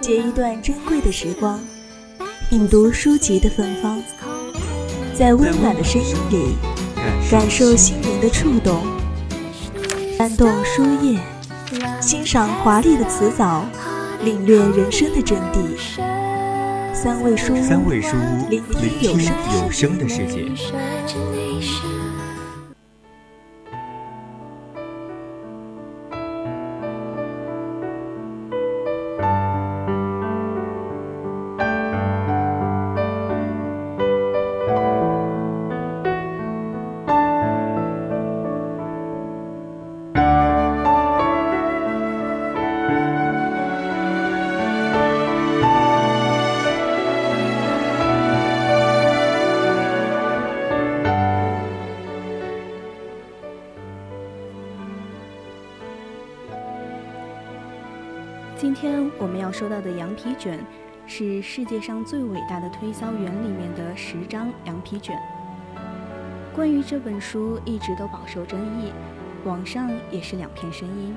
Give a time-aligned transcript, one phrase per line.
[0.00, 1.58] 借一段珍贵的时光，
[2.48, 4.00] 品读书籍的芬芳，
[5.14, 6.56] 在温暖的声音里
[7.30, 8.82] 感受心灵的触动，
[10.18, 11.18] 翻动书页，
[12.00, 13.64] 欣赏华丽的辞藻，
[14.22, 15.76] 领略人生的真谛。
[16.94, 18.62] 三味书屋，三味书屋，聆
[19.00, 19.18] 听
[19.62, 20.44] 有声的世界。
[59.46, 60.58] 要说到的羊皮卷，
[61.06, 65.16] 是世界上最伟大的推销员里面的十张羊皮卷。
[66.52, 68.90] 关于这本书，一直都饱受争议，
[69.44, 71.14] 网上也是两片声音。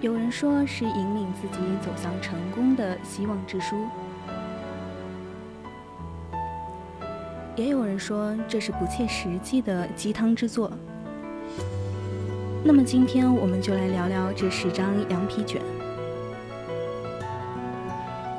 [0.00, 3.76] 有人说是引领自己走向成功的希望之书，
[7.56, 10.72] 也有人说这是不切实际的鸡汤之作。
[12.64, 15.60] 那么今天我们就来聊聊这十张羊皮卷。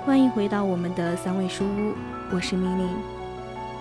[0.07, 1.93] 欢迎回到我们的三味书屋，
[2.31, 2.87] 我是明玲。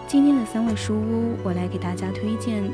[0.08, 2.68] 今天的三味书屋，我来给大家推荐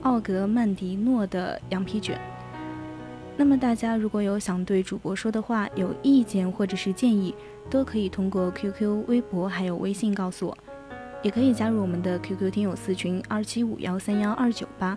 [0.00, 2.18] 奥格曼迪诺的羊皮卷。
[3.36, 7.34] 那么大家如果有想对主播说的话、有意见或者是建议，
[7.68, 10.58] 都可以通过 QQ、微博还有微信告诉我，
[11.22, 14.96] 也可以加入我们的 QQ 听友四群二七五幺三幺二九八。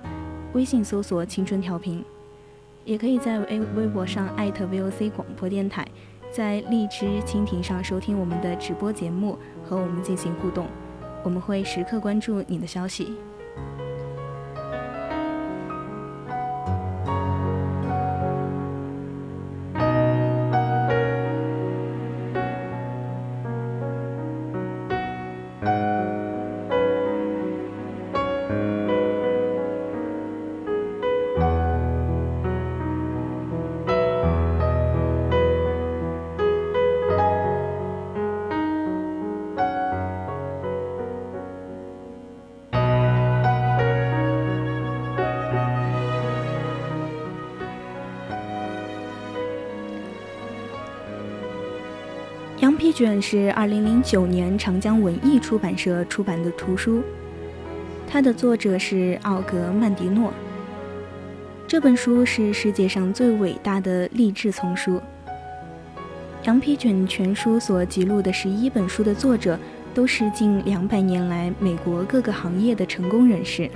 [0.58, 2.04] 微信搜索“青春调频”，
[2.84, 5.88] 也可以在微微博上艾特 VOC 广播电台，
[6.32, 10.66] 在荔枝、蜻蜓上收听我们的直播节目，和我们进行互动，
[11.24, 13.14] 我们会时刻关注你的消息。
[52.88, 57.04] 羊皮卷是二零零九年长江文艺出版社出版的图书，
[58.10, 60.32] 它的作者是奥格曼迪诺。
[61.68, 65.02] 这本书是世界上最伟大的励志丛书。
[66.46, 69.60] 羊皮卷全书所记录的十一本书的作者，
[69.94, 73.70] 都是近两百年来美国各个行业的成功人士。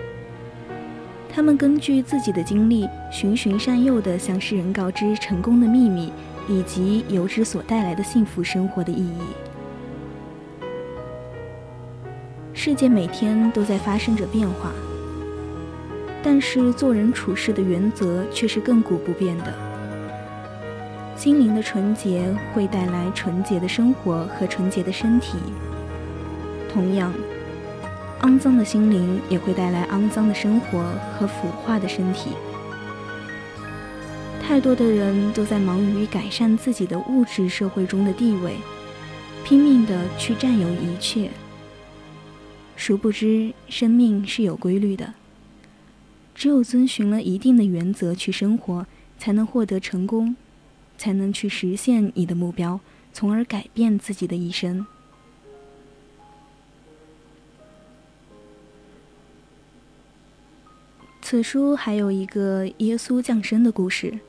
[1.29, 6.13] 他们根据自己的经历，循循善诱地向世人告知成功的秘密。
[6.47, 9.21] 以及油脂所带来的幸福生活的意义。
[12.53, 14.71] 世界每天都在发生着变化，
[16.21, 19.53] 但是做人处事的原则却是亘古不变的。
[21.15, 25.37] 心灵的纯洁会带来纯洁的生活和纯洁的身体，
[26.71, 27.13] 同样，
[28.21, 30.83] 肮脏的心灵也会带来肮脏的生活
[31.17, 32.31] 和腐化的身体。
[34.41, 38.57] 太多的人都在忙于改善自己的物质社会中的地位，
[39.45, 41.31] 拼命的去占有一切。
[42.75, 45.13] 殊不知，生命是有规律的。
[46.35, 48.85] 只有遵循了一定的原则去生活，
[49.17, 50.35] 才能获得成功，
[50.97, 52.81] 才能去实现你的目标，
[53.13, 54.85] 从而改变自己的一生。
[61.21, 64.19] 此书还有一个耶稣降生的故事。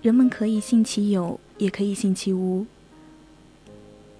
[0.00, 2.66] 人们可以信其有，也可以信其无。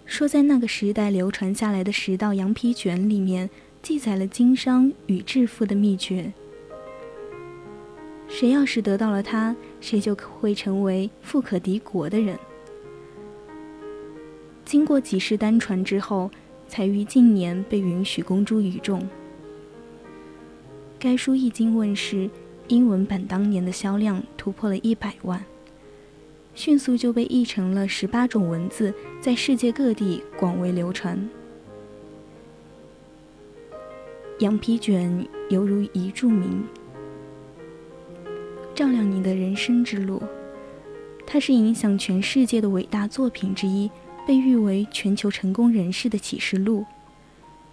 [0.04, 3.48] 说在那个时代流传下来的十道羊皮卷里面，
[3.82, 6.32] 记载了经商与致富的秘诀。
[8.26, 12.36] 谁要是得到了它，谁就会成为富可敌国的人。
[14.64, 16.30] 经过几世单传之后，
[16.66, 19.08] 才于近年被允许公诸于众。
[20.98, 22.28] 该书一经问世，
[22.66, 25.42] 英文版当年的销量突破了一百万。
[26.58, 31.16] 迅速就被译成了十八种文字，在世界各地广为流传。
[34.40, 36.64] 羊皮卷犹如一柱明，
[38.74, 40.20] 照亮你的人生之路。
[41.24, 43.88] 它是影响全世界的伟大作品之一，
[44.26, 46.84] 被誉为全球成功人士的启示录，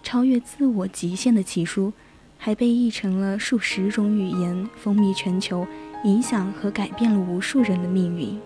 [0.04, 1.92] 超越自我极限的奇书，
[2.38, 5.66] 还被译成了数十种语言，风靡全球，
[6.04, 8.38] 影响和改变了无数人的命运。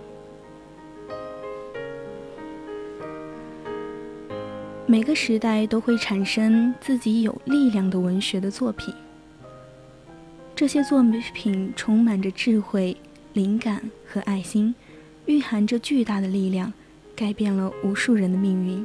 [4.90, 8.92] 每个时代都会产生自己有力量的文学的作品，
[10.52, 11.00] 这些作
[11.32, 12.96] 品充满着智慧、
[13.34, 14.74] 灵感和爱心。
[15.26, 16.72] 蕴含着巨大的力量，
[17.14, 18.84] 改变了无数人的命运。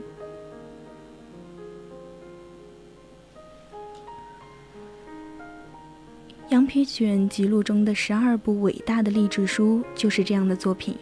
[6.50, 10.96] 羊皮卷记录中的十二部伟大的励志书就是这样的作品。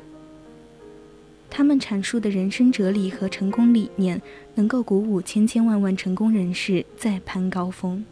[1.55, 4.19] 他们阐述的人生哲理和成功理念，
[4.55, 8.03] 能够鼓舞千千万万成功人士再攀高峰，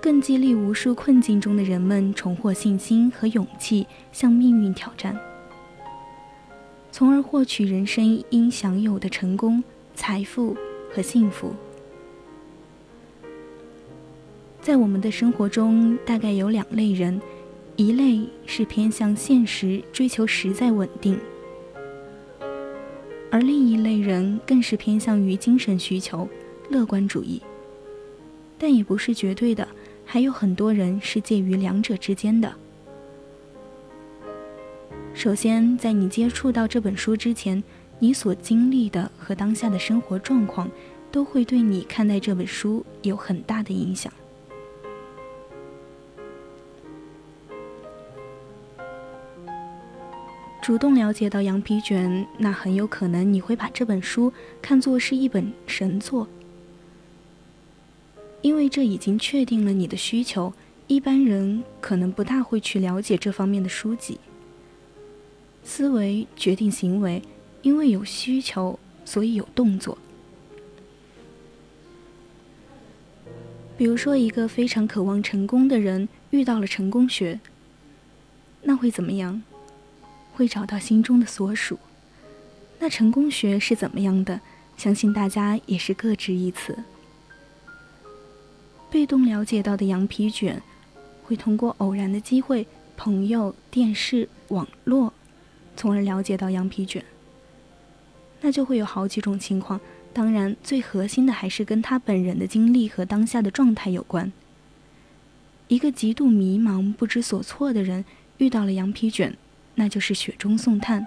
[0.00, 5.18] 更激励无数困境中的人们重获信心和勇气，向命运挑战。
[6.92, 9.62] 从而获取人生应享有的成功、
[9.96, 10.56] 财富
[10.94, 11.52] 和幸福。
[14.62, 17.20] 在我们的生活中，大概有两类人：
[17.74, 21.16] 一类是偏向现实、追求实在稳定；
[23.30, 26.28] 而另一类人更是偏向于精神需求、
[26.70, 27.42] 乐观主义。
[28.58, 29.66] 但也不是绝对的，
[30.04, 32.52] 还有很多人是介于两者之间的。
[35.14, 37.62] 首先，在你接触到这本书之前，
[37.98, 40.70] 你所经历的和当下的生活状况，
[41.10, 44.12] 都会对你看待这本书有很大的影响。
[50.68, 54.30] 主动了解到羊皮卷，那很有可能你会把这本书
[54.60, 56.28] 看作是一本神作，
[58.42, 60.52] 因为这已经确定了你的需求。
[60.86, 64.20] 一般人可能不大会去了解这方面的书籍。
[65.64, 67.22] 思维决定行为，
[67.62, 69.96] 因为有需求，所以有动作。
[73.78, 77.40] 比如说，一个非常渴望成功的人遇到了成功学，
[78.60, 79.42] 那会怎么样？
[80.38, 81.76] 会找到心中的所属。
[82.78, 84.40] 那成功学是怎么样的？
[84.76, 86.78] 相信大家也是各执一词。
[88.88, 90.62] 被动了解到的羊皮卷，
[91.24, 95.12] 会通过偶然的机会、朋友、电视、网络。
[95.76, 97.04] 从而了解到羊皮卷，
[98.40, 99.80] 那就会有好几种情况。
[100.12, 104.32] 当然，最核心的还是跟他本人的经历和当下的状态有关。
[105.66, 108.04] 一个极度迷茫、不知所措的人
[108.36, 109.36] 遇到了羊皮卷，
[109.78, 111.00] 那就是雪中送炭；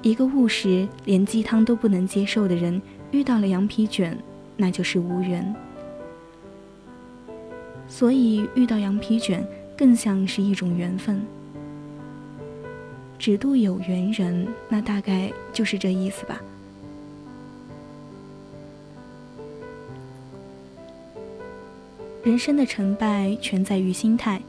[0.00, 2.80] 一个务实、连鸡汤都不能接受的人
[3.10, 4.16] 遇到了羊皮卷，
[4.56, 5.54] 那就是无缘。
[7.86, 9.46] 所以，遇到羊皮卷
[9.76, 11.20] 更像是一种缘分。
[13.18, 16.40] 只渡有缘人，那大概就是这意思吧。
[22.24, 24.40] 人生的成败全在于心态，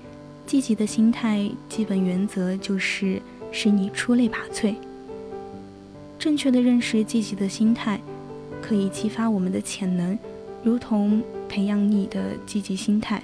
[0.51, 3.21] 积极的心态基本原则就是
[3.53, 4.75] 使你出类拔萃。
[6.19, 7.97] 正确的认识积极的心态，
[8.61, 10.19] 可以激发我们的潜能，
[10.61, 13.23] 如同培养你的积极心态。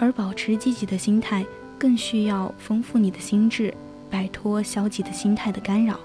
[0.00, 1.46] 而保持积极的心态。
[1.78, 3.72] 更需要丰富你的心智，
[4.10, 5.98] 摆脱消极的心态的干扰。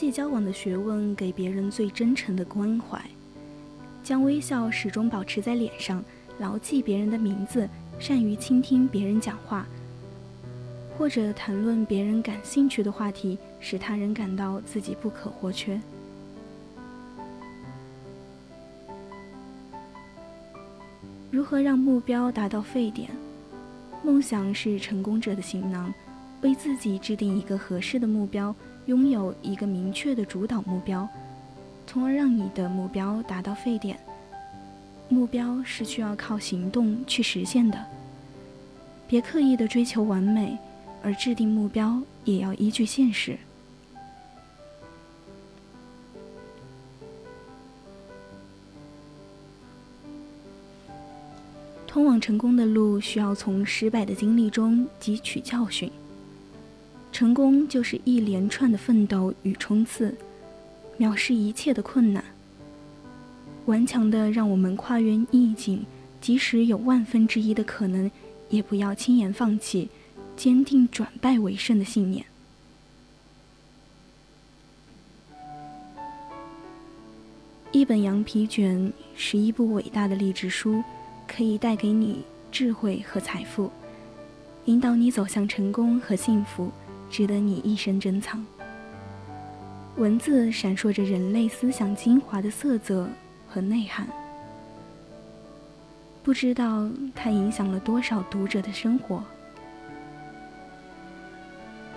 [0.00, 2.98] 际交往的学问，给别人最真诚的关怀，
[4.02, 6.02] 将微笑始终保持在脸上，
[6.38, 9.66] 牢记别人的名字，善于倾听别人讲话，
[10.96, 15.78] 或者谈论别人感兴趣的话题，使他人感到自己不可或缺。
[21.30, 23.10] 如何让目标达到沸点？
[24.02, 25.92] 梦想是成功者的行囊，
[26.40, 28.56] 为自己制定一个合适的目标。
[28.90, 31.08] 拥有一个明确的主导目标，
[31.86, 33.96] 从而让你的目标达到沸点。
[35.08, 37.86] 目标是需要靠行动去实现的，
[39.06, 40.58] 别刻意的追求完美，
[41.04, 43.38] 而制定目标也要依据现实。
[51.86, 55.88] 通往成功的路，需要从失败的经历中汲取教训。
[57.12, 60.14] 成功就是一连串的奋斗与冲刺，
[60.98, 62.24] 藐视一切的困难，
[63.66, 65.84] 顽强的让我们跨越逆境，
[66.20, 68.10] 即使有万分之一的可能，
[68.48, 69.88] 也不要轻言放弃，
[70.36, 72.24] 坚定转败为胜的信念。
[77.72, 80.82] 一本羊皮卷是一部伟大的励志书，
[81.28, 83.70] 可以带给你智慧和财富，
[84.64, 86.70] 引导你走向成功和幸福，
[87.10, 88.46] 值得你一生珍藏。
[89.96, 93.08] 文字闪烁着人类思想精华的色泽
[93.46, 94.06] 和内涵，
[96.22, 99.22] 不知道它影响了多少读者的生活。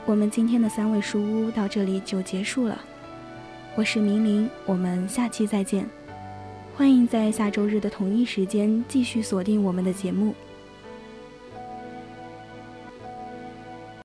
[0.05, 2.77] 我们今天的三味书屋到这里就结束了。
[3.75, 5.87] 我是明玲，我们下期再见。
[6.75, 10.35] 欢迎在下周日的同一时间继续锁定我们的节目。